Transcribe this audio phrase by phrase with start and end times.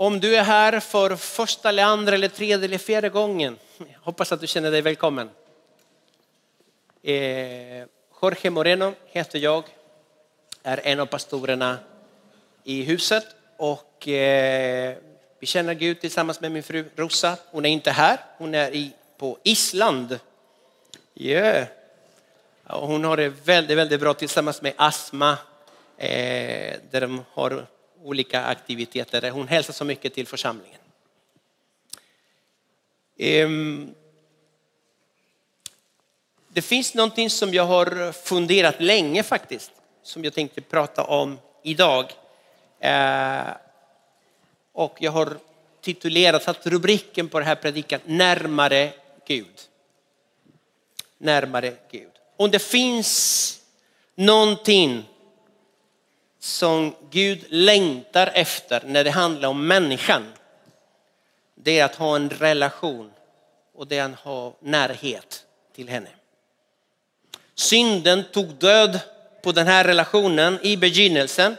[0.00, 3.58] Om du är här för första eller andra eller tredje eller fjärde gången,
[3.96, 5.30] hoppas att du känner dig välkommen.
[7.02, 7.86] Eh,
[8.22, 9.64] Jorge Moreno heter jag,
[10.62, 11.78] är en av pastorerna
[12.64, 13.26] i huset
[13.56, 14.96] och eh,
[15.38, 17.36] vi känner Gud tillsammans med min fru Rosa.
[17.50, 20.18] Hon är inte här, hon är i, på Island.
[21.14, 21.66] Yeah.
[22.64, 25.38] Hon har det väldigt, väldigt bra tillsammans med Asma
[25.96, 27.66] eh, där de har
[28.02, 29.20] olika aktiviteter.
[29.20, 30.80] där Hon hälsar så mycket till församlingen.
[33.18, 33.94] Ehm,
[36.48, 39.72] det finns någonting som jag har funderat länge faktiskt,
[40.02, 42.12] som jag tänkte prata om idag.
[42.80, 43.48] Eh,
[44.72, 45.38] och jag har
[45.80, 48.92] titulerat, satt rubriken på den här predikan, Närmare
[49.26, 49.60] Gud.
[51.18, 52.10] Närmare Gud.
[52.36, 53.60] Om det finns
[54.14, 55.09] någonting
[56.40, 60.32] som Gud längtar efter när det handlar om människan,
[61.54, 63.12] det är att ha en relation
[63.74, 66.08] och det är att ha närhet till henne.
[67.54, 69.00] Synden tog död
[69.42, 71.56] på den här relationen i begynnelsen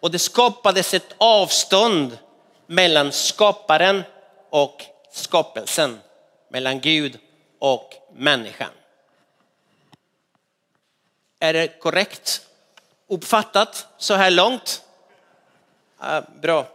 [0.00, 2.18] och det skapades ett avstånd
[2.66, 4.02] mellan skaparen
[4.50, 6.00] och skapelsen,
[6.48, 7.18] mellan Gud
[7.58, 8.70] och människan.
[11.38, 12.46] Är det korrekt
[13.10, 14.82] uppfattat så här långt?
[16.00, 16.66] Ja, bra.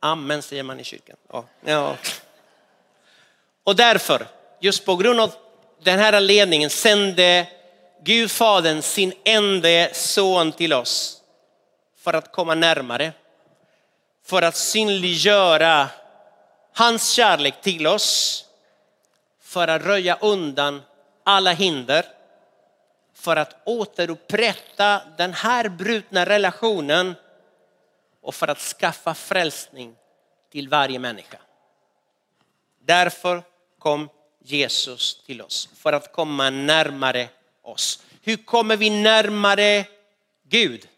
[0.00, 1.16] Amen säger man i kyrkan.
[1.32, 1.44] Ja.
[1.64, 1.96] ja.
[3.64, 4.26] Och därför,
[4.60, 5.34] just på grund av
[5.82, 7.48] den här anledningen sände
[8.02, 11.22] Gud Fadern sin enda son till oss
[11.98, 13.12] för att komma närmare.
[14.24, 15.88] För att synliggöra
[16.72, 18.44] hans kärlek till oss.
[19.42, 20.82] För att röja undan
[21.24, 22.15] alla hinder
[23.26, 27.14] för att återupprätta den här brutna relationen
[28.20, 29.96] och för att skaffa frälsning
[30.50, 31.38] till varje människa.
[32.80, 33.42] Därför
[33.78, 37.28] kom Jesus till oss, för att komma närmare
[37.62, 38.02] oss.
[38.22, 39.84] Hur kommer vi närmare
[40.42, 40.88] Gud?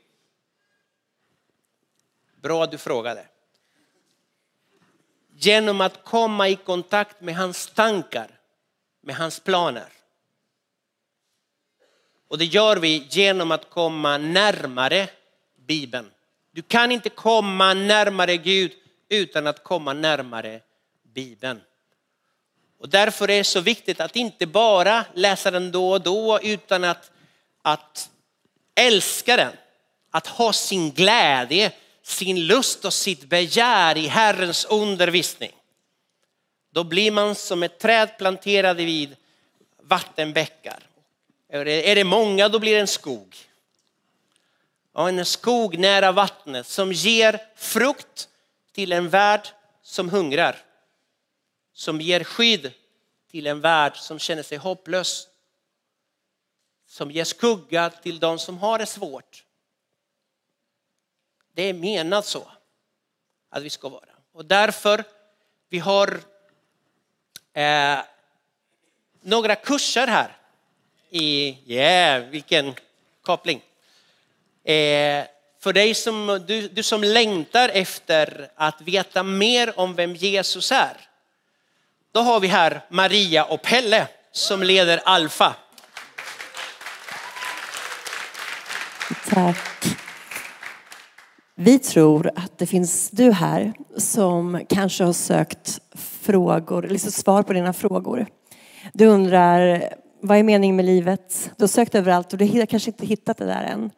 [2.43, 3.27] Bra att du frågade.
[5.33, 8.31] Genom att komma i kontakt med hans tankar,
[9.01, 9.98] med hans planer.
[12.29, 15.09] Och det gör vi genom att komma närmare
[15.67, 16.11] Bibeln.
[16.53, 18.73] Du kan inte komma närmare Gud
[19.09, 20.61] utan att komma närmare
[21.15, 21.61] Bibeln.
[22.79, 26.85] Och därför är det så viktigt att inte bara läsa den då och då utan
[26.85, 27.11] att,
[27.63, 28.11] att
[28.75, 29.53] älska den.
[30.11, 31.73] Att ha sin glädje,
[32.03, 35.53] sin lust och sitt begär i Herrens undervisning.
[36.71, 39.17] Då blir man som ett träd planterade vid
[39.83, 40.88] vattenbäckar.
[41.49, 43.37] Är det många då blir det en skog.
[44.93, 48.29] Ja, en skog nära vattnet som ger frukt
[48.73, 49.49] till en värld
[49.83, 50.57] som hungrar.
[51.73, 52.73] Som ger skydd
[53.31, 55.29] till en värld som känner sig hopplös.
[56.87, 59.45] Som ger skugga till de som har det svårt.
[61.53, 62.51] Det är menat så
[63.49, 64.09] att vi ska vara.
[64.33, 65.05] Och därför
[65.69, 66.21] vi har
[67.53, 67.99] eh,
[69.21, 70.38] några kurser här
[71.11, 72.75] i, yeah, vilken
[73.23, 73.61] koppling.
[74.65, 75.25] Eh,
[75.61, 80.97] för dig som, du, du som längtar efter att veta mer om vem Jesus är.
[82.13, 85.55] Då har vi här Maria och Pelle som leder Alfa.
[89.29, 89.99] Tack.
[91.55, 95.81] Vi tror att det finns du här som kanske har sökt
[96.21, 98.27] frågor, liksom svar på dina frågor.
[98.93, 99.83] Du undrar
[100.21, 101.51] vad är meningen med livet?
[101.57, 103.91] Du har sökt överallt och du har kanske inte hittat det där än.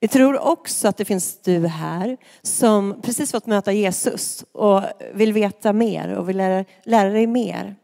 [0.00, 4.82] Vi tror också att det finns du här som precis fått möta Jesus och
[5.14, 7.76] vill veta mer och vill lära, lära dig mer.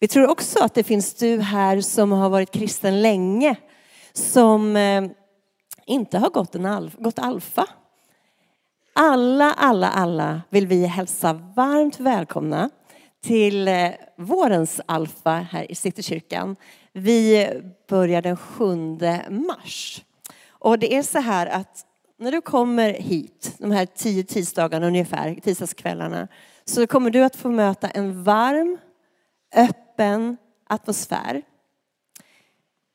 [0.00, 3.56] Vi tror också att det finns du här som har varit kristen länge
[4.12, 5.04] som eh,
[5.86, 7.66] inte har gått, en alf, gått alfa.
[8.92, 12.70] Alla, alla, alla vill vi hälsa varmt välkomna
[13.22, 16.56] till eh, vårens alfa här i Citykyrkan.
[16.92, 17.48] Vi
[17.88, 18.76] börjar den 7
[19.30, 20.04] mars.
[20.48, 21.84] Och det är så här att
[22.18, 26.28] när du kommer hit, de här tio tisdagarna ungefär, tisdagskvällarna,
[26.64, 28.78] så kommer du att få möta en varm,
[29.54, 30.36] öppen
[30.68, 31.42] atmosfär.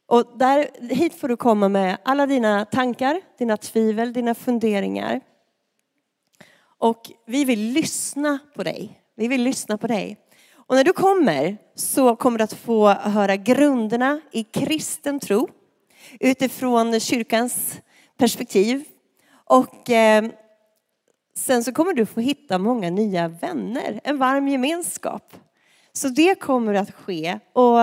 [0.05, 5.21] Och där, hit får du komma med alla dina tankar, dina tvivel, dina funderingar.
[6.77, 8.99] Och vi vill lyssna på dig.
[9.15, 10.17] Vi vill lyssna på dig.
[10.67, 15.49] Och när du kommer så kommer du att få höra grunderna i kristen tro
[16.19, 17.81] utifrån kyrkans
[18.17, 18.83] perspektiv.
[19.45, 20.23] Och eh,
[21.35, 25.33] Sen så kommer du få hitta många nya vänner, en varm gemenskap.
[25.93, 27.39] Så det kommer att ske.
[27.53, 27.79] Och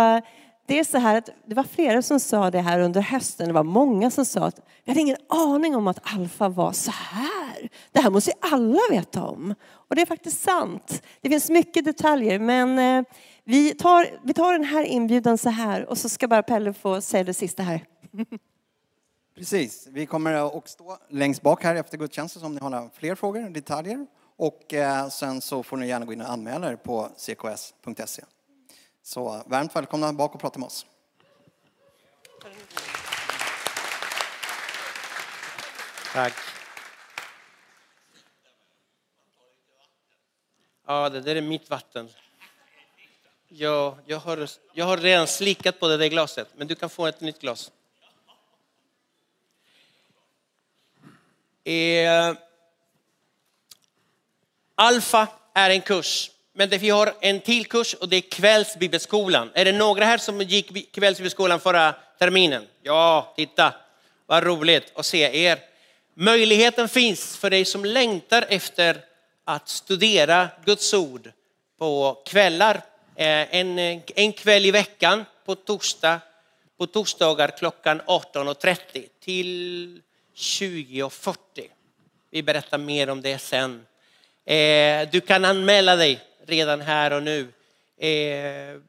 [0.71, 3.47] det är så här att det var flera som sa det här under hösten.
[3.47, 6.91] Det var många som sa att jag hade ingen aning om att Alfa var så
[6.91, 7.69] här.
[7.93, 9.55] Det här måste ju alla veta om.
[9.71, 11.03] Och det är faktiskt sant.
[11.21, 13.05] Det finns mycket detaljer men eh,
[13.45, 17.01] vi tar, vi tar den här inbjudan så här och så ska bara Pelle få
[17.01, 17.85] säga det sista här.
[19.37, 23.15] Precis, vi kommer att stå längst bak här efter gudstjänsten om ni har några fler
[23.15, 24.07] frågor, detaljer.
[24.37, 28.23] Och eh, sen så får ni gärna gå in och anmäla er på cks.se.
[29.03, 30.87] Så varmt välkomna bak och prata med oss.
[36.13, 36.35] Tack.
[40.87, 42.09] Ja, det där är mitt vatten.
[43.49, 47.07] Ja, jag, har, jag har redan slickat på det där glaset, men du kan få
[47.07, 47.73] ett nytt glas.
[51.65, 52.35] Eh,
[54.75, 59.51] Alfa är en kurs, men det, vi har en till kurs och det är kvällsbibelskolan.
[59.55, 62.67] Är det några här som gick kvällsbibelskolan förra terminen?
[62.83, 63.75] Ja, titta,
[64.27, 65.59] vad roligt att se er.
[66.15, 68.97] Möjligheten finns för dig som längtar efter
[69.45, 71.33] att studera Guds ord
[71.79, 72.75] på kvällar.
[73.17, 76.21] Eh, en, eh, en kväll i veckan på, torsdag,
[76.79, 80.03] på torsdagar klockan 18.30 till
[80.37, 81.37] 20.40.
[82.31, 83.87] Vi berättar mer om det sen.
[84.45, 86.21] Eh, du kan anmäla dig
[86.51, 87.41] redan här och nu.
[87.99, 88.81] Eh,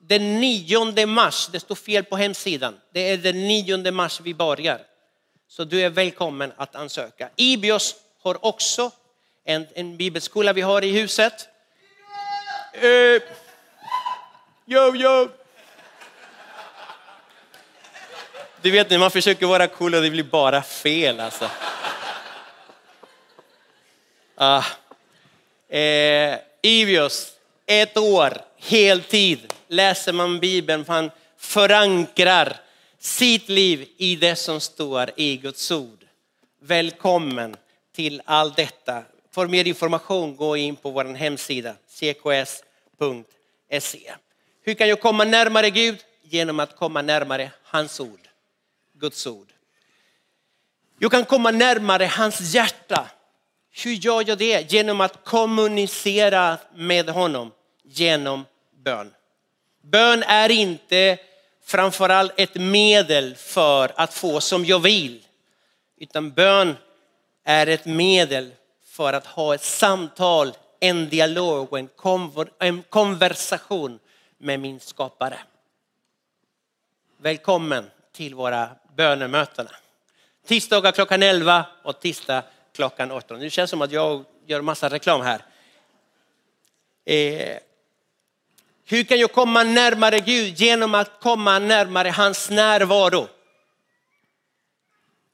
[0.00, 4.80] den 9 mars, det står fel på hemsidan, det är den 9 mars vi börjar.
[5.48, 7.28] Så du är välkommen att ansöka.
[7.36, 8.90] Ibios har också
[9.44, 11.48] en, en bibelskola vi har i huset.
[12.72, 13.22] Eh,
[14.66, 15.28] yo, yo.
[18.62, 21.50] Du vet när man försöker vara cool och det blir bara fel alltså.
[24.36, 24.64] Ah.
[25.74, 27.32] Eh, Ibios,
[27.66, 32.56] ett år, heltid, läser man Bibeln, man förankrar
[32.98, 36.04] sitt liv i det som står i Guds ord.
[36.60, 37.56] Välkommen
[37.94, 39.02] till allt detta.
[39.30, 42.62] För mer information gå in på vår hemsida cks.se.
[44.62, 45.98] Hur kan jag komma närmare Gud?
[46.22, 48.28] Genom att komma närmare hans ord,
[48.92, 49.48] Guds ord.
[50.98, 53.10] Jag kan komma närmare hans hjärta.
[53.76, 54.72] Hur gör jag det?
[54.72, 58.44] Genom att kommunicera med honom genom
[58.84, 59.14] bön.
[59.82, 61.18] Bön är inte
[61.64, 65.26] framförallt ett medel för att få som jag vill.
[65.96, 66.76] Utan bön
[67.44, 68.50] är ett medel
[68.84, 73.98] för att ha ett samtal, en dialog och en, konver en konversation
[74.38, 75.38] med min skapare.
[77.18, 79.68] Välkommen till våra bönemöten.
[80.46, 82.42] Tisdagar klockan 11 och tisdag
[82.74, 83.38] klockan 18.
[83.38, 85.44] Nu känns det som att jag gör massa reklam här.
[87.04, 87.58] Eh,
[88.86, 90.60] hur kan jag komma närmare Gud?
[90.60, 93.28] Genom att komma närmare hans närvaro.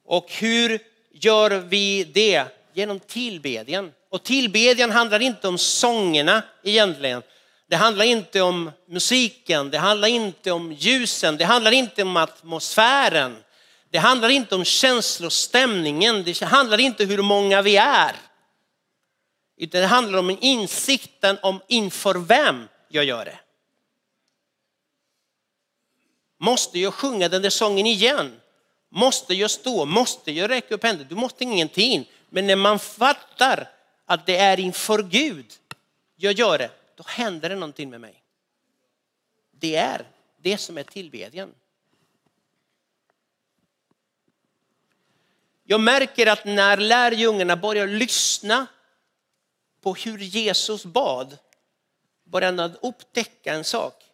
[0.04, 0.78] Och hur
[1.12, 2.44] gör vi det?
[2.72, 3.92] Genom tillbedjan.
[4.10, 7.22] Och tillbedjan handlar inte om sångerna egentligen.
[7.68, 13.36] Det handlar inte om musiken, det handlar inte om ljusen, det handlar inte om atmosfären.
[13.90, 18.16] Det handlar inte om känslostämningen, det handlar inte hur många vi är.
[19.56, 23.38] Utan det handlar om insikten om inför vem jag gör det.
[26.38, 28.40] Måste jag sjunga den där sången igen?
[28.88, 29.84] Måste jag stå?
[29.84, 31.08] Måste jag räcka upp händerna?
[31.08, 32.10] Du måste ingenting.
[32.28, 33.70] Men när man fattar
[34.06, 35.46] att det är inför Gud
[36.16, 38.22] jag gör det, då händer det någonting med mig.
[39.50, 40.06] Det är
[40.36, 41.54] det som är tillbedjan.
[45.70, 48.66] Jag märker att när lärjungarna börjar lyssna
[49.80, 51.38] på hur Jesus bad,
[52.24, 54.04] börjar de upptäcka en sak,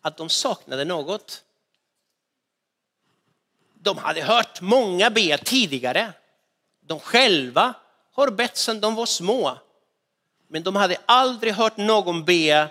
[0.00, 1.44] att de saknade något.
[3.74, 6.12] De hade hört många be tidigare.
[6.80, 7.74] De själva
[8.12, 9.58] har bett sedan de var små.
[10.48, 12.68] Men de hade aldrig hört någon be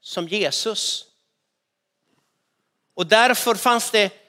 [0.00, 1.04] som Jesus.
[2.94, 4.25] Och därför fanns det,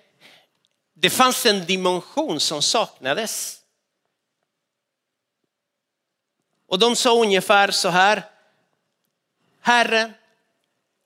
[1.00, 3.62] det fanns en dimension som saknades.
[6.68, 8.24] Och de sa ungefär så här.
[9.62, 10.14] Herre,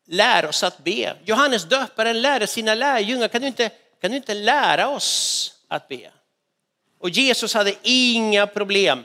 [0.05, 1.17] lär oss att be.
[1.25, 3.69] Johannes döparen lärde sina lärjungar, kan du inte,
[4.01, 6.11] kan du inte lära oss att be?
[6.99, 9.03] Och Jesus hade inga problem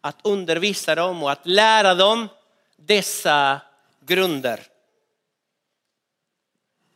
[0.00, 2.28] att undervisa dem och att lära dem
[2.76, 3.60] dessa
[4.00, 4.66] grunder.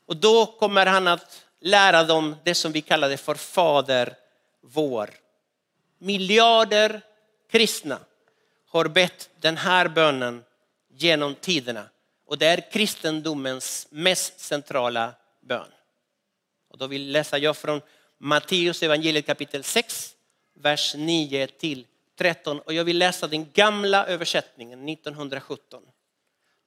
[0.06, 4.16] Och då kommer han att lära dem det som vi kallade för Fader
[4.60, 5.10] vår.
[5.98, 7.00] Miljarder
[7.50, 7.98] kristna
[8.66, 10.44] har bett den här bönen
[10.88, 11.88] genom tiderna.
[12.26, 15.68] Och det är kristendomens mest centrala bön.
[16.68, 17.80] Och då vill läsa jag från
[18.18, 20.14] Matteus evangeliet kapitel 6,
[20.54, 21.86] vers 9 till
[22.18, 22.60] 13.
[22.60, 25.82] Och jag vill läsa den gamla översättningen 1917.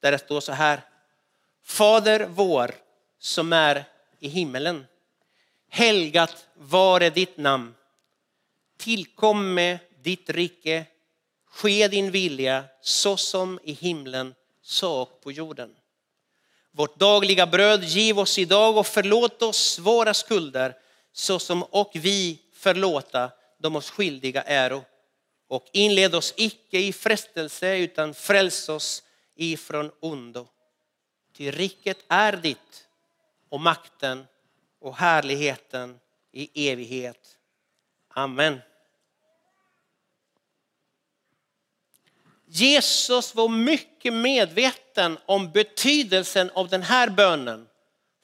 [0.00, 0.80] Där det står så här.
[1.64, 2.74] Fader vår
[3.18, 3.84] som är
[4.20, 4.86] i himmelen.
[5.68, 7.74] Helgat vare ditt namn.
[8.76, 10.86] Tillkomme ditt rike.
[11.46, 15.76] Ske din vilja så som i himlen så och på jorden.
[16.72, 20.76] Vårt dagliga bröd giv oss idag och förlåt oss våra skulder
[21.12, 24.84] så som och vi förlåta de oss skyldiga äro.
[25.48, 29.02] Och inled oss icke i frestelse utan fräls oss
[29.36, 30.48] ifrån ondo.
[31.36, 32.86] Ty riket är ditt
[33.50, 34.26] och makten
[34.80, 36.00] och härligheten
[36.32, 37.36] i evighet.
[38.08, 38.60] Amen.
[42.46, 47.66] Jesus var mycket medveten om betydelsen av den här bönen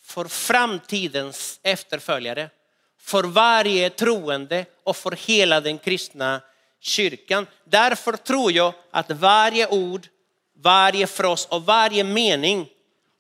[0.03, 2.51] för framtidens efterföljare,
[2.99, 6.41] för varje troende och för hela den kristna
[6.81, 7.47] kyrkan.
[7.65, 10.09] Därför tror jag att varje ord,
[10.55, 12.69] varje fras och varje mening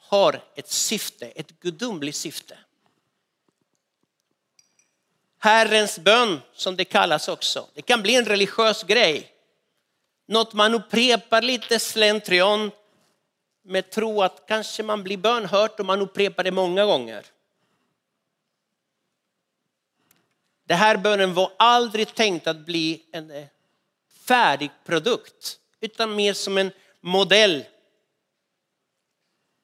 [0.09, 2.59] har ett syfte, ett gudomligt syfte.
[5.39, 7.69] Herrens bön som det kallas också.
[7.75, 9.33] Det kan bli en religiös grej.
[10.27, 12.71] Något man upprepar lite slentrian
[13.63, 17.27] med tro att kanske man blir bönhört om man upprepar det många gånger.
[20.67, 23.47] Det här bönen var aldrig tänkt att bli en eh,
[24.27, 26.71] färdig produkt utan mer som en
[27.01, 27.65] modell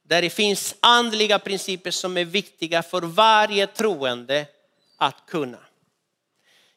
[0.02, 4.46] där det finns andliga principer som är viktiga för varje troende
[4.96, 5.58] att kunna.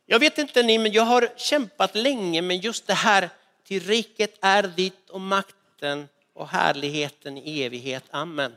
[0.05, 3.29] Jag vet inte ni, men jag har kämpat länge med just det här,
[3.63, 8.03] till riket är ditt och makten och härligheten i evighet.
[8.10, 8.55] Amen.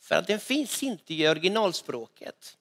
[0.00, 2.56] För att den finns inte i originalspråket.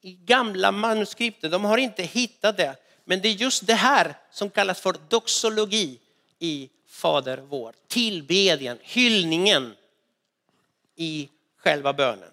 [0.00, 2.76] I gamla manuskripten, de har inte hittat det.
[3.04, 6.00] Men det är just det här som kallas för doxologi
[6.38, 7.74] i Fader vår.
[7.88, 9.76] Tillbedjan, hyllningen
[10.96, 12.30] i själva bönen.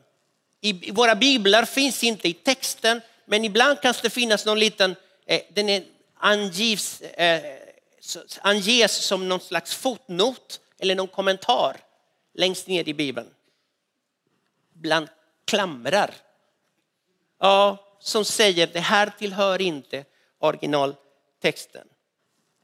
[0.61, 5.41] I våra biblar finns inte i texten, men ibland kan det finnas någon liten, eh,
[5.49, 7.41] den är angivs, eh,
[8.41, 11.77] anges som någon slags fotnot eller någon kommentar
[12.33, 13.29] längst ner i bibeln.
[14.73, 15.07] Bland
[15.45, 16.15] klamrar.
[17.39, 20.05] Ja, som säger det här tillhör inte
[20.39, 21.88] originaltexten.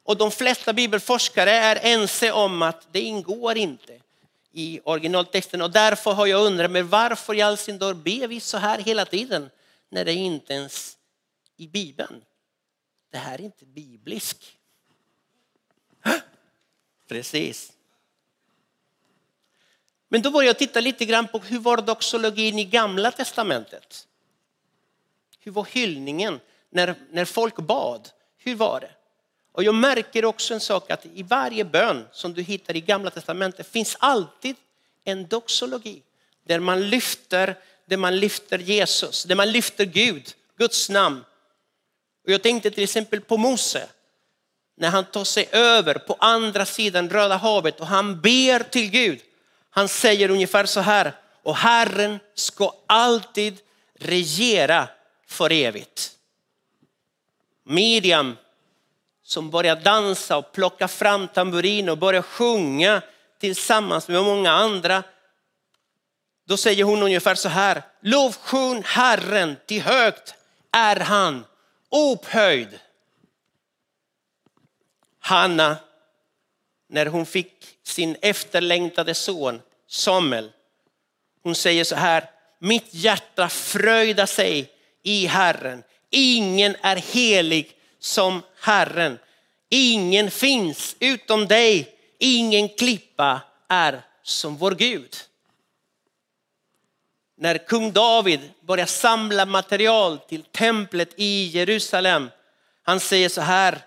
[0.06, 4.02] Och de flesta bibelforskare är ense om att det ingår inte
[4.52, 8.40] i originaltexten och därför har jag undrat mig varför i all sin dag ber vi
[8.40, 9.50] så här hela tiden
[9.90, 10.98] när det inte ens
[11.58, 12.22] i bibeln.
[13.12, 14.58] Det här är inte biblisk.
[17.08, 17.74] Precis.
[20.08, 24.08] Men då började jag titta lite grann på hur var doxologin i gamla testamentet?
[25.40, 28.10] Hur var hyllningen när, när folk bad?
[28.38, 28.92] Hur var det?
[29.56, 33.10] Och jag märker också en sak att i varje bön som du hittar i gamla
[33.10, 34.56] testamentet finns alltid
[35.04, 36.02] en doxologi
[36.44, 41.26] där man lyfter, där man lyfter Jesus, där man lyfter Gud, Guds namn.
[42.26, 43.88] Och jag tänkte till exempel på Mose
[44.78, 49.20] när han tar sig över på andra sidan Röda havet och han ber till Gud.
[49.70, 53.58] Han säger ungefär så här, och Herren ska alltid
[54.00, 54.88] regera
[55.28, 56.12] för evigt.
[57.64, 58.36] Miriam
[59.28, 63.02] som börjar dansa och plocka fram tamburin och börjar sjunga
[63.40, 65.04] tillsammans med många andra.
[66.48, 70.36] Då säger hon ungefär så här, lovsjung Herren, till högt
[70.72, 71.46] är han
[71.92, 72.80] upphöjd.
[75.20, 75.78] Hanna,
[76.90, 80.52] när hon fick sin efterlängtade son Samuel,
[81.44, 82.30] hon säger så här,
[82.60, 84.72] mitt hjärta fröjdar sig
[85.04, 85.84] i Herren.
[86.10, 89.20] Ingen är helig som Herren.
[89.70, 91.96] Ingen finns utom dig.
[92.20, 95.16] Ingen klippa är som vår Gud.
[97.38, 102.30] När kung David börjar samla material till templet i Jerusalem.
[102.84, 103.82] Han säger så här.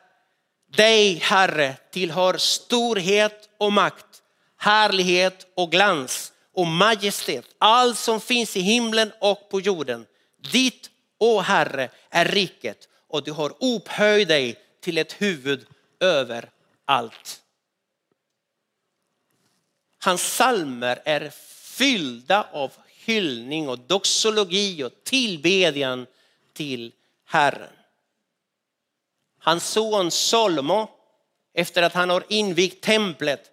[0.77, 4.23] Dig Herre tillhör storhet och makt,
[4.57, 7.45] härlighet och glans och majestät.
[7.59, 10.07] Allt som finns i himlen och på jorden.
[10.53, 15.67] Ditt, o Herre, är riket och du har upphöjt dig till ett huvud
[16.01, 16.51] över
[16.85, 17.43] allt.
[19.99, 21.31] Hans salmer är
[21.79, 26.07] fyllda av hyllning och doxologi och tillbedjan
[26.53, 26.93] till
[27.25, 27.73] Herren.
[29.39, 30.91] hans son Salomo,
[31.55, 33.51] efter att han har invigt templet,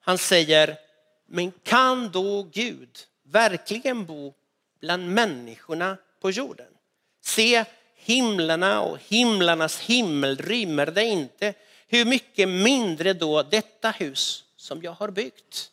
[0.00, 0.78] han säger,
[1.26, 4.34] men kan då Gud verkligen bo
[4.80, 6.72] bland människorna på jorden?
[7.20, 7.64] Se,
[8.04, 11.54] himlarna och himlarnas himmel rymmer det inte.
[11.86, 15.70] Hur mycket mindre då detta hus som jag har byggt?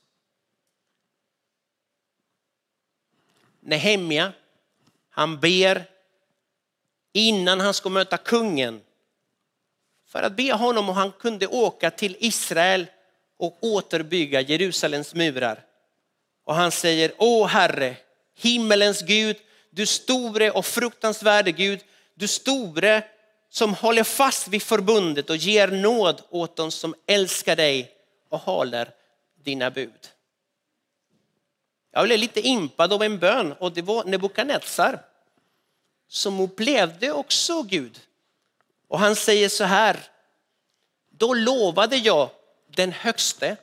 [3.59, 4.33] Nehemja,
[5.09, 5.83] han ber
[7.13, 8.81] innan han ska möta kungen
[10.07, 12.85] för att be honom om han kunde åka till Israel
[13.37, 15.63] och återbygga Jerusalems murar.
[16.43, 17.95] Och han säger, Åh Herre,
[18.35, 19.37] himmelens Gud,
[19.69, 21.79] du store och fruktansvärde Gud,
[22.15, 23.03] du store
[23.49, 27.91] som håller fast vid förbundet och ger nåd åt dem som älskar dig
[28.29, 28.93] och håller
[29.43, 30.09] dina bud.
[31.91, 35.01] Jag blev lite impad av en bön och det var Nebukadnessar
[36.07, 37.99] som upplevde också Gud.
[38.87, 39.99] Och han säger så här,
[41.09, 42.29] då lovade jag
[42.75, 43.57] den högste.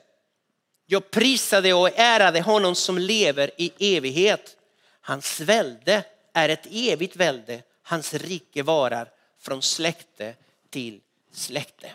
[0.85, 4.57] Jag prisade och ärade honom som lever i evighet.
[5.01, 6.03] Hans välde
[6.33, 7.61] är ett evigt välde.
[7.89, 10.35] Hans rike varar från släkte
[10.69, 11.91] till släkte.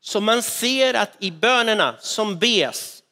[0.00, 3.02] Så man ser att i bönerna som bes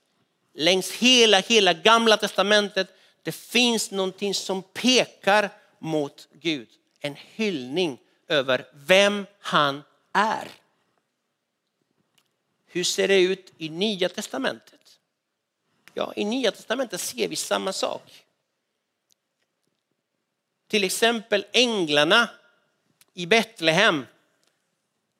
[0.54, 2.88] längs hela, hela gamla testamentet,
[3.22, 6.68] det finns någonting som pekar mot Gud.
[7.00, 10.48] En hyllning över vem han är.
[12.66, 14.98] Hur ser det ut i Nya Testamentet?
[15.94, 18.25] Ja, i Nya Testamentet ser vi samma sak.
[20.68, 22.28] Till exempel änglarna
[23.14, 24.06] i Betlehem.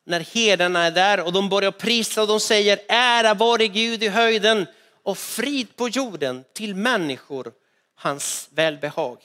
[0.04, 4.08] När herdarna är där och de börjar prisa och de säger ära vare Gud i
[4.08, 4.66] höjden
[5.02, 7.52] och frid på jorden till människor
[7.94, 9.18] hans välbehag.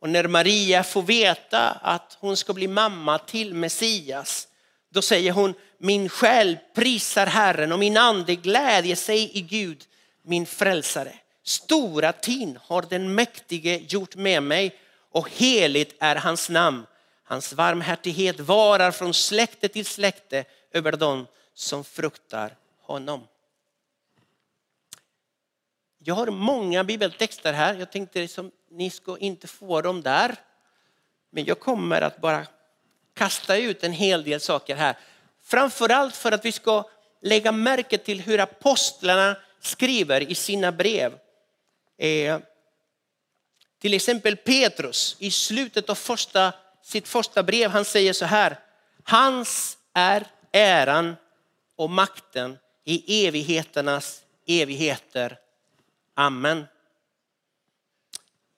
[0.00, 4.48] Och när Maria får veta att hon ska bli mamma till Messias,
[4.90, 9.84] då säger hon min själ prisar Herren och min ande glädjer sig i Gud,
[10.22, 11.14] min frälsare.
[11.42, 14.78] Stora ting har den mäktige gjort med mig
[15.10, 16.86] och heligt är hans namn.
[17.24, 23.26] Hans varmhärtighet varar från släkte till släkte över dem som fruktar honom.
[25.98, 27.74] Jag har många bibeltexter här.
[27.74, 30.36] Jag tänkte liksom, ni ska inte få dem där.
[31.30, 32.46] Men jag kommer att bara
[33.14, 34.98] kasta ut en hel del saker här.
[35.42, 41.18] Framförallt för att vi ska lägga märke till hur apostlarna skriver i sina brev.
[41.98, 42.38] Eh,
[43.80, 46.52] till exempel Petrus i slutet av första,
[46.82, 48.58] sitt första brev, han säger så här.
[49.04, 51.16] Hans är äran
[51.76, 55.38] och makten i evigheternas evigheter.
[56.14, 56.64] Amen.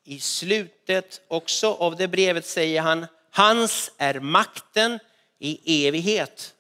[0.05, 4.99] I slutet också av det brevet säger han, hans är makten
[5.39, 6.55] i evighet.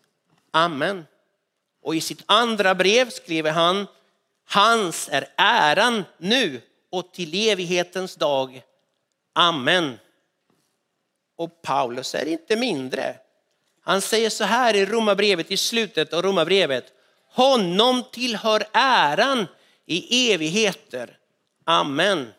[0.51, 1.07] Amen.
[1.83, 3.87] Och i sitt andra brev skriver han,
[4.44, 8.62] hans är äran nu och till evighetens dag.
[9.33, 9.98] Amen.
[11.37, 13.16] Och Paulus är inte mindre.
[13.80, 16.92] Han säger så här i Romarbrevet, i slutet av Romarbrevet.
[17.30, 19.46] Honom tillhör äran
[19.87, 21.18] i evigheter.
[21.64, 22.33] Amen.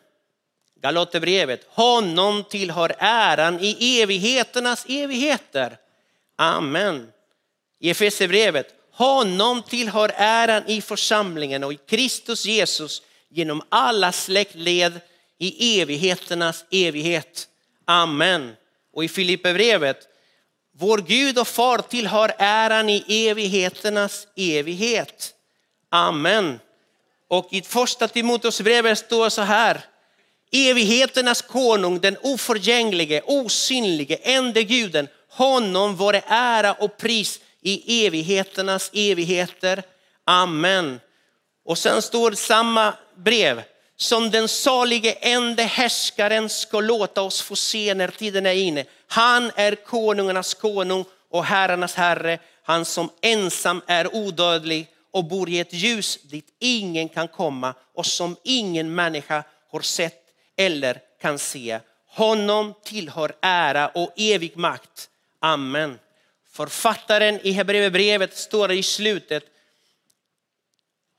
[0.80, 1.66] Galaterbrevet.
[1.68, 5.78] Honom tillhör äran i evigheternas evigheter.
[6.36, 7.12] Amen.
[7.78, 8.74] I Efesierbrevet.
[8.96, 15.00] Honom tillhör äran i församlingen och i Kristus Jesus genom alla släktled
[15.38, 17.48] i evigheternas evighet.
[17.84, 18.52] Amen.
[18.92, 19.98] Och i Filipperbrevet.
[20.78, 25.34] Vår Gud och far tillhör äran i evigheternas evighet.
[25.90, 26.60] Amen.
[27.28, 29.80] Och i första Timoteusbrevet står så här.
[30.52, 35.08] Evigheternas konung, den oförgänglige, osynlige, ende guden.
[35.28, 39.82] Honom vare ära och pris i evigheternas evigheter.
[40.24, 41.00] Amen.
[41.64, 43.62] Och sen står samma brev.
[43.96, 48.84] Som den salige ende härskaren ska låta oss få se när tiden är inne.
[49.08, 52.38] Han är konungarnas konung och herrarnas herre.
[52.62, 58.06] Han som ensam är odödlig och bor i ett ljus dit ingen kan komma och
[58.06, 60.22] som ingen människa har sett
[60.56, 61.80] eller kan se.
[62.08, 65.08] Honom tillhör ära och evig makt.
[65.40, 65.98] Amen.
[66.56, 69.44] Författaren i Hebreerbrevet står i slutet.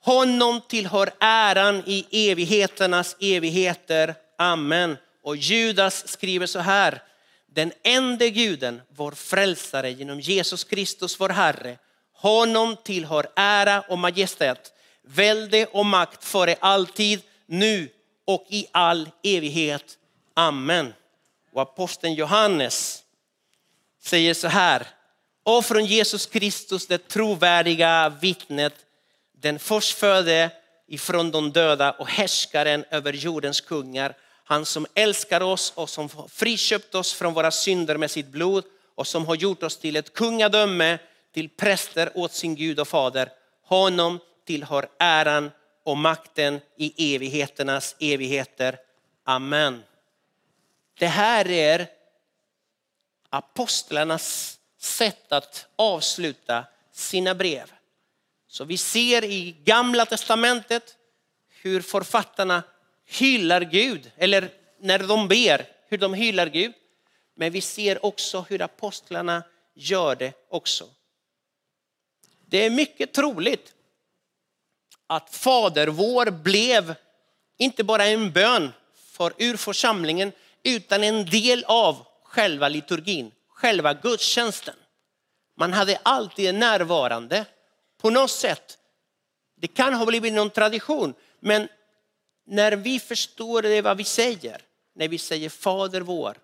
[0.01, 4.15] Honom tillhör äran i evigheternas evigheter.
[4.37, 4.97] Amen.
[5.23, 7.01] Och Judas skriver så här.
[7.45, 11.77] Den enda guden, vår frälsare genom Jesus Kristus, vår Herre.
[12.13, 17.89] Honom tillhör ära och majestät, välde och makt före alltid, nu
[18.25, 19.97] och i all evighet.
[20.33, 20.93] Amen.
[21.53, 23.03] Och aposteln Johannes
[24.01, 24.96] säger så här.
[25.47, 28.73] Och från Jesus Kristus, det trovärdiga vittnet,
[29.31, 30.51] den förstfödde
[30.87, 34.17] ifrån de döda och härskaren över jordens kungar.
[34.43, 38.63] Han som älskar oss och som friköpt oss från våra synder med sitt blod
[38.95, 40.97] och som har gjort oss till ett kungadöme,
[41.33, 43.29] till präster åt sin Gud och fader.
[43.63, 45.51] Honom tillhör äran
[45.83, 48.79] och makten i evigheternas evigheter.
[49.23, 49.83] Amen.
[50.99, 51.87] Det här är
[53.29, 54.56] apostlarnas
[54.87, 57.71] sätt att avsluta sina brev.
[58.47, 60.95] Så vi ser i gamla testamentet
[61.49, 62.63] hur författarna
[63.05, 66.73] hyllar Gud, eller när de ber, hur de hyllar Gud.
[67.35, 70.89] Men vi ser också hur apostlarna gör det också.
[72.45, 73.73] Det är mycket troligt
[75.07, 76.95] att Fader vår blev
[77.57, 78.73] inte bara en bön
[79.11, 80.31] för urförsamlingen
[80.63, 84.75] utan en del av själva liturgin, själva gudstjänsten.
[85.55, 87.45] Man hade alltid närvarande
[87.97, 88.77] på något sätt.
[89.55, 91.67] Det kan ha blivit någon tradition, men
[92.45, 94.61] när vi förstår det vad vi säger,
[94.95, 96.37] när vi säger Fader vår,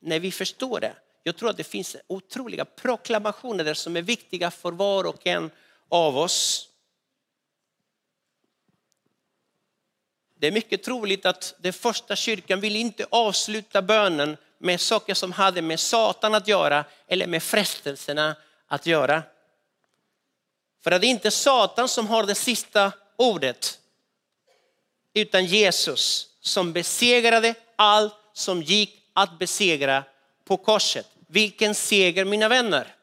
[0.00, 4.50] när vi förstår det, jag tror att det finns otroliga proklamationer där som är viktiga
[4.50, 5.50] för var och en
[5.88, 6.68] av oss.
[10.34, 15.32] Det är mycket troligt att den första kyrkan vill inte avsluta bönen med saker som
[15.32, 19.22] hade med Satan att göra eller med frestelserna att göra.
[20.84, 23.78] För att det är inte Satan som har det sista ordet,
[25.14, 30.04] utan Jesus som besegrade allt som gick att besegra
[30.44, 31.06] på korset.
[31.26, 32.94] Vilken seger mina vänner!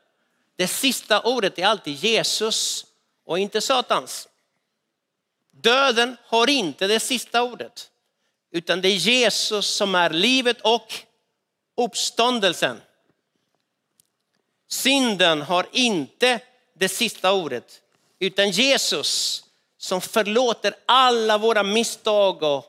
[0.55, 2.85] Det sista ordet är alltid Jesus
[3.25, 4.27] och inte Satans.
[5.51, 7.89] Döden har inte det sista ordet,
[8.51, 11.03] utan det är Jesus som är livet och
[11.79, 12.81] uppståndelsen.
[14.67, 16.39] Synden har inte
[16.73, 17.81] det sista ordet,
[18.19, 19.43] utan Jesus
[19.77, 22.65] som förlåter alla våra misstag och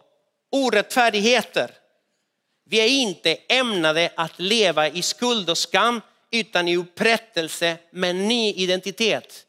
[0.50, 1.70] orättfärdigheter.
[2.64, 8.52] Vi är inte ämnade att leva i skuld och skam utan i upprättelse med ny
[8.52, 9.46] identitet.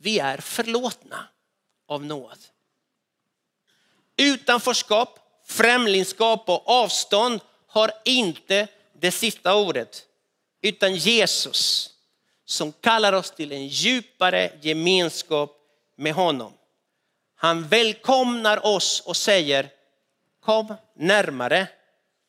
[0.00, 1.28] Vi är förlåtna
[1.88, 2.38] av nåd.
[4.16, 8.68] Utanförskap, främlingskap och avstånd har inte
[9.02, 10.06] det sista ordet,
[10.60, 11.90] utan Jesus
[12.44, 15.58] som kallar oss till en djupare gemenskap
[15.96, 16.52] med honom.
[17.34, 19.70] Han välkomnar oss och säger
[20.40, 21.68] kom närmare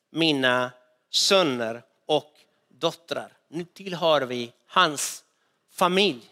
[0.10, 0.72] mina
[1.10, 2.34] söner och
[2.70, 3.38] döttrar.
[3.48, 5.24] Nu tillhör vi hans
[5.72, 6.30] familj.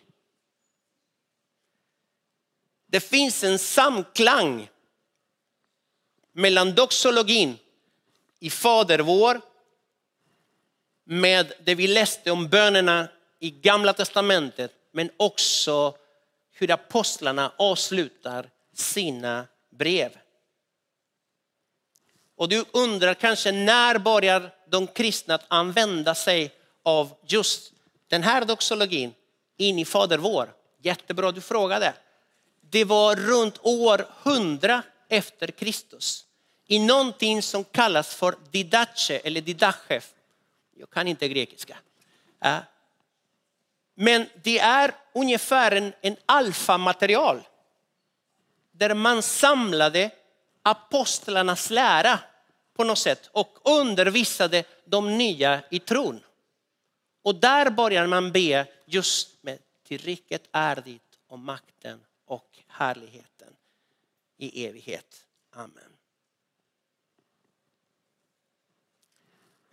[2.87, 4.69] Det finns en samklang
[6.31, 7.57] mellan doxologin
[8.39, 9.50] i Fader vår
[11.11, 13.07] med det vi läste om bönerna
[13.39, 15.95] i Gamla Testamentet, men också
[16.51, 20.17] hur apostlarna avslutar sina brev.
[22.35, 26.51] Och du undrar kanske när börjar de kristna att använda sig
[26.83, 27.73] av just
[28.07, 29.13] den här doxologin
[29.57, 30.53] in i Fader vår?
[30.81, 31.93] Jättebra du frågade.
[32.69, 36.25] Det var runt år 100 efter Kristus
[36.67, 40.13] i någonting som kallas för didache eller didachef
[40.81, 41.77] jag kan inte grekiska.
[42.43, 42.57] Äh.
[43.95, 47.41] Men det är ungefär en, en alfamaterial
[48.71, 50.11] där man samlade
[50.61, 52.19] apostlarnas lära
[52.73, 56.23] på något sätt och undervisade de nya i tron.
[57.21, 63.55] Och där börjar man be just med till riket är ditt och makten och härligheten
[64.37, 65.25] i evighet.
[65.51, 65.90] Amen.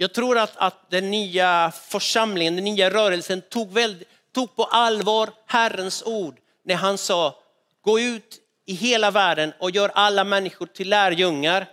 [0.00, 5.30] Jag tror att, att den nya församlingen, den nya rörelsen tog, väl, tog på allvar
[5.46, 7.38] Herrens ord när han sa
[7.82, 11.66] gå ut i hela världen och gör alla människor till lärjungar.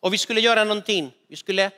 [0.00, 1.12] Och vi skulle göra någonting.
[1.28, 1.70] Vi skulle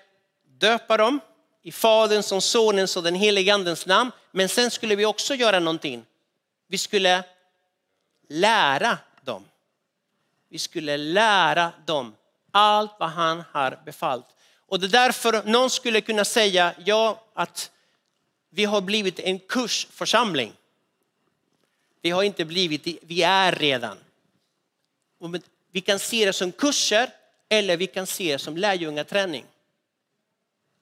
[0.59, 1.21] döpa dem
[1.63, 4.11] i Faderns och Sonens och den helige Andens namn.
[4.31, 6.05] Men sen skulle vi också göra någonting.
[6.69, 7.25] Vi skulle
[8.29, 9.45] lära dem.
[10.49, 12.15] Vi skulle lära dem
[12.51, 14.27] allt vad han har befallt.
[14.73, 17.71] Och det är därför någon skulle kunna säga ja, att
[18.51, 20.53] vi har blivit en kursförsamling.
[22.03, 23.99] Vi har inte blivit, vi är redan.
[25.71, 27.11] Vi kan se det som kurser
[27.49, 29.45] eller vi kan se det som lärjungaträning.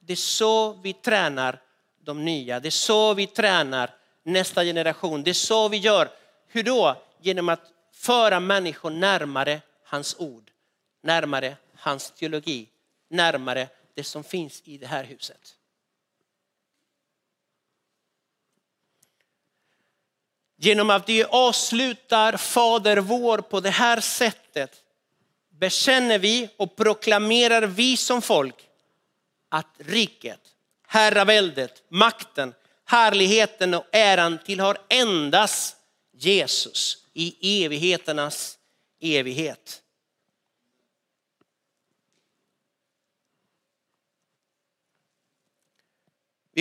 [0.00, 1.60] Det är så vi tränar
[2.04, 2.60] de nya.
[2.60, 3.90] Det är så vi tränar
[4.22, 5.22] nästa generation.
[5.22, 6.10] Det är så vi gör.
[6.48, 6.96] Hur då?
[7.20, 10.50] Genom att föra människor närmare hans ord,
[11.02, 12.66] närmare hans teologi,
[13.08, 15.56] närmare det som finns i det här huset.
[20.56, 24.82] Genom att vi avslutar Fader vår på det här sättet
[25.48, 28.68] bekänner vi och proklamerar vi som folk
[29.48, 30.40] att riket,
[30.86, 35.76] herraväldet, makten, härligheten och äran tillhör endast
[36.12, 38.58] Jesus i evigheternas
[39.00, 39.82] evighet.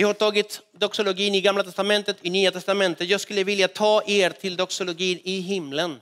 [0.00, 3.08] Vi har tagit doxologin i Gamla Testamentet, i Nya Testamentet.
[3.08, 6.00] Jag skulle vilja ta er till doxologin i himlen.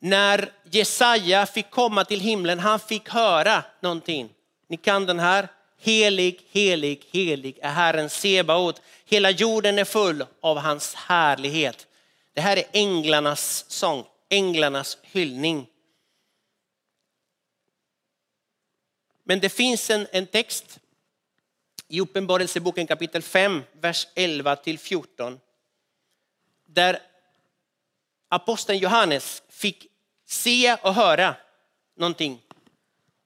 [0.00, 4.28] När Jesaja fick komma till himlen, han fick höra någonting.
[4.68, 5.48] Ni kan den här.
[5.80, 8.82] Helig, helig, helig är Herren Sebaot.
[9.04, 11.86] Hela jorden är full av hans härlighet.
[12.34, 15.66] Det här är änglarnas sång, änglarnas hyllning.
[19.24, 20.78] Men det finns en, en text
[21.88, 25.40] i Uppenbarelseboken kapitel 5, vers 11 till 14.
[26.66, 27.02] Där
[28.28, 29.86] aposteln Johannes fick
[30.26, 31.34] se och höra
[31.96, 32.42] någonting.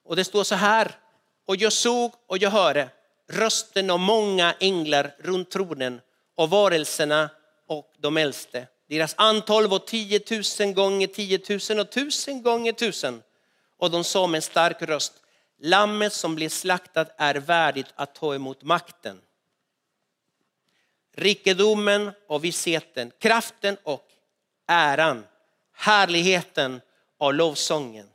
[0.04, 0.98] Och det står så här,
[1.46, 2.88] och jag såg och jag hörde
[3.28, 6.00] rösten av många änglar runt tronen
[6.34, 7.30] och varelserna
[7.66, 8.66] och de äldste.
[8.88, 10.20] Deras antal var 10
[10.60, 13.22] 000 gånger 10 000 och tusen gånger tusen.
[13.78, 15.12] Och de sa med en stark röst,
[15.58, 19.20] lammet som blir slaktat är värdigt att ta emot makten.
[21.14, 24.08] Rikedomen och vissheten, kraften och
[24.66, 25.24] äran,
[25.74, 26.80] härligheten
[27.18, 28.08] och lovsången.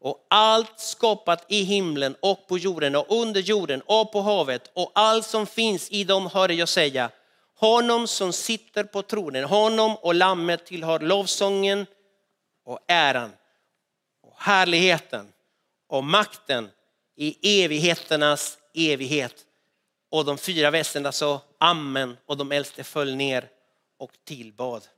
[0.00, 4.92] Och allt skapat i himlen och på jorden och under jorden och på havet och
[4.94, 7.10] allt som finns i dem hör jag säga.
[7.54, 11.86] Honom som sitter på tronen, honom och lammet tillhör lovsången
[12.64, 13.32] och äran
[14.22, 15.32] och härligheten
[15.88, 16.70] och makten
[17.20, 19.46] i evigheternas evighet.
[20.08, 23.50] Och de fyra västarna sa amen och de äldste föll ner
[23.96, 24.88] och tillbad.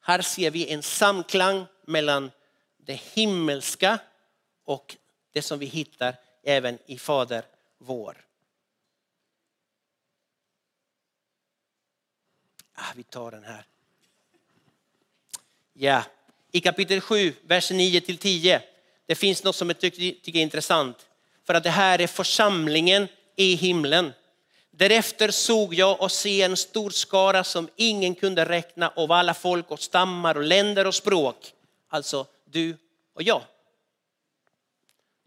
[0.00, 2.30] Här ser vi en samklang mellan
[2.76, 3.98] det himmelska
[4.64, 4.96] och
[5.32, 7.44] det som vi hittar även i Fader
[7.78, 8.24] vår.
[12.74, 13.66] Ah, vi tar den här.
[15.72, 16.02] Ja,
[16.50, 18.62] i kapitel 7, vers 9 till 10.
[19.08, 21.06] Det finns något som jag tycker är intressant.
[21.46, 24.12] För att det här är församlingen i himlen.
[24.70, 29.70] Därefter såg jag och se en stor skara som ingen kunde räkna av alla folk
[29.70, 31.52] och stammar och länder och språk.
[31.88, 32.76] Alltså du
[33.14, 33.42] och jag.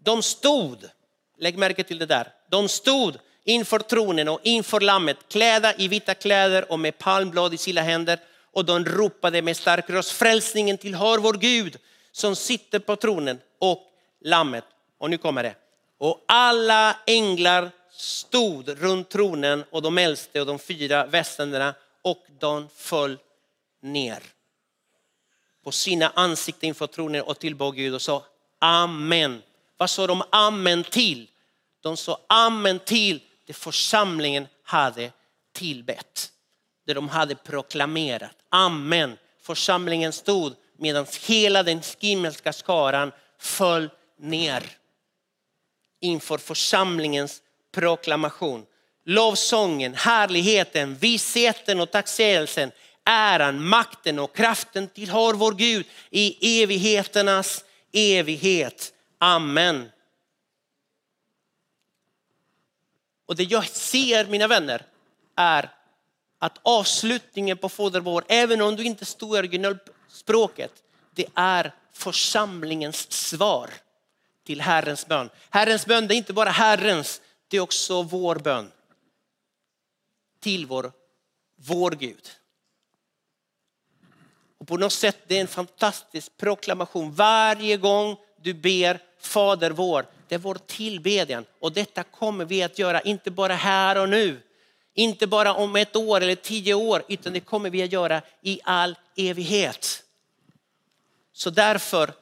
[0.04, 0.90] De stod,
[1.38, 6.14] lägg märke till det där, de stod inför tronen och inför lammet klädda i vita
[6.14, 8.20] kläder och med palmblad i sina händer
[8.52, 11.78] och de ropade med stark röst, frälsningen tillhör vår Gud
[12.12, 13.82] som sitter på tronen och
[14.22, 14.66] lammet.
[14.98, 15.56] Och nu kommer det.
[15.98, 22.70] Och alla änglar stod runt tronen och de äldste och de fyra västländerna och de
[22.76, 23.18] föll
[23.82, 24.24] ner
[25.64, 28.26] på sina ansikten inför tronen och tillbad Gud och sa
[28.60, 29.42] amen.
[29.78, 31.30] Vad sa de amen till?
[31.82, 35.12] De sa amen till det församlingen hade
[35.54, 36.32] tillbett.
[36.86, 38.36] Det de hade proklamerat.
[38.50, 39.18] Amen.
[39.42, 43.90] Församlingen stod medan hela den himmelska skaran föll
[44.20, 44.64] ner
[46.00, 47.42] inför församlingens
[47.72, 48.66] proklamation.
[49.06, 52.72] Lovsången, härligheten, vissheten och tacksägelsen,
[53.06, 58.94] äran, makten och kraften tillhör vår Gud i evigheternas evighet.
[59.18, 59.92] Amen.
[63.26, 64.86] Och det jag ser mina vänner
[65.36, 65.70] är
[66.40, 69.48] att avslutningen på Fader vår, även om du inte står i
[70.12, 70.72] Språket,
[71.16, 73.70] det är församlingens svar
[74.44, 75.30] till Herrens bön.
[75.50, 78.72] Herrens bön det är inte bara Herrens, det är också vår bön.
[80.40, 80.92] Till vår,
[81.56, 82.30] vår Gud.
[84.58, 87.14] Och på något sätt det är en fantastisk proklamation.
[87.14, 91.46] Varje gång du ber Fader vår, det är vår tillbedjan.
[91.60, 94.42] Och detta kommer vi att göra, inte bara här och nu.
[94.94, 98.60] Inte bara om ett år eller tio år, utan det kommer vi att göra i
[98.64, 100.04] all evighet.
[101.32, 102.14] Så därför,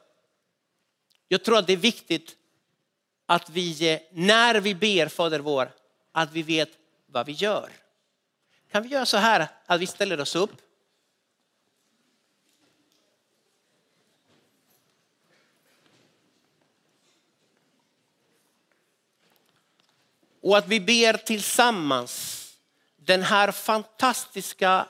[1.27, 2.35] jag tror att det är viktigt
[3.25, 5.71] att vi, eh, när vi ber Fader vår,
[6.11, 6.69] att vi vet
[7.05, 7.71] vad vi gör.
[8.71, 10.61] Kan vi göra så här att vi ställer oss upp?
[20.41, 22.35] Och att vi ber tillsammans
[22.95, 24.87] den här fantastiska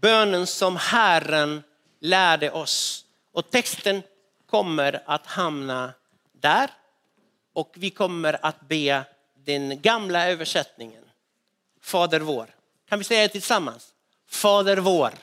[0.00, 1.62] bönen som Herren
[2.00, 3.04] lärde oss.
[3.32, 4.02] Och texten
[4.46, 5.92] kommer att hamna
[6.32, 6.70] där
[7.52, 9.04] och vi kommer att be
[9.44, 11.04] den gamla översättningen.
[11.80, 12.54] Fader vår.
[12.88, 13.94] Kan vi säga det tillsammans?
[14.26, 15.14] Fader vår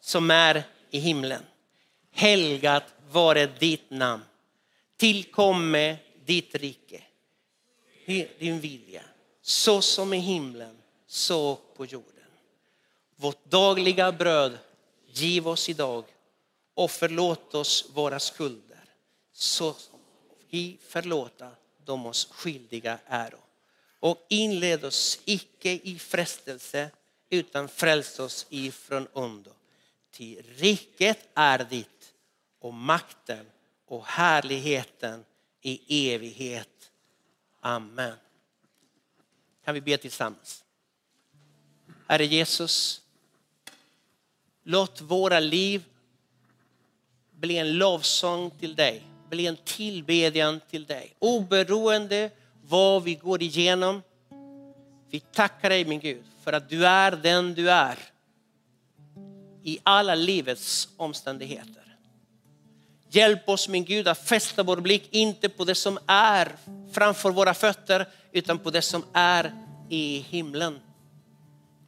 [0.00, 1.42] som är i himlen.
[2.12, 4.22] Helgat vare ditt namn.
[4.96, 7.02] Tillkomme ditt rike.
[8.38, 9.02] Din vilja.
[9.42, 12.09] Så som i himlen, så på jorden.
[13.20, 14.58] Vårt dagliga bröd
[15.06, 16.04] giv oss idag
[16.74, 18.84] och förlåt oss våra skulder
[19.32, 19.76] så
[20.50, 21.50] vi förlåta
[21.84, 23.38] de oss skyldiga äro.
[24.00, 26.90] Och inled oss icke i frestelse
[27.30, 29.52] utan fräls oss ifrån ondo.
[30.10, 32.12] Till riket är ditt
[32.58, 33.46] och makten
[33.86, 35.24] och härligheten
[35.60, 36.90] i evighet.
[37.60, 38.14] Amen.
[39.64, 40.64] Kan vi be tillsammans?
[42.06, 43.02] Herre Jesus,
[44.70, 45.84] låt våra liv
[47.32, 51.14] bli en lovsång till dig, bli en tillbedjan till dig.
[51.18, 52.30] Oberoende
[52.68, 54.02] vad vi går igenom.
[55.10, 57.98] Vi tackar dig min Gud för att du är den du är
[59.62, 61.96] i alla livets omständigheter.
[63.10, 66.56] Hjälp oss min Gud att fästa vår blick inte på det som är
[66.92, 69.52] framför våra fötter utan på det som är
[69.88, 70.80] i himlen.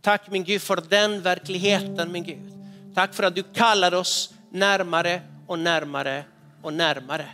[0.00, 2.61] Tack min Gud för den verkligheten min Gud.
[2.94, 6.24] Tack för att du kallar oss närmare och närmare
[6.62, 7.28] och närmare.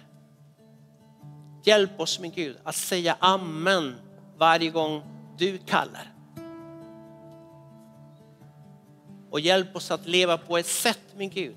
[1.65, 3.95] Hjälp oss min Gud att säga amen
[4.37, 5.03] varje gång
[5.39, 6.13] du kallar.
[9.31, 11.57] Och hjälp oss att leva på ett sätt min Gud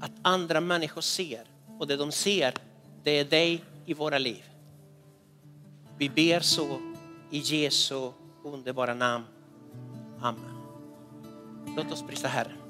[0.00, 1.44] att andra människor ser
[1.78, 2.54] och det de ser
[3.02, 4.44] det är dig i våra liv.
[5.98, 6.80] Vi ber så
[7.30, 8.12] i Jesu
[8.44, 9.24] underbara namn.
[10.20, 10.56] Amen.
[11.76, 12.65] Låt oss prisa Herren.